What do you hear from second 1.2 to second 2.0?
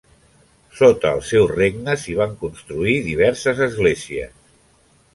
seu regne,